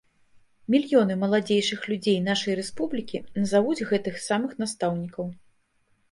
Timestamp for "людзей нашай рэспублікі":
1.91-3.21